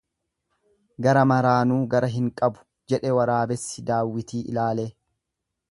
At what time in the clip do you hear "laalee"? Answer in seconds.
4.59-4.93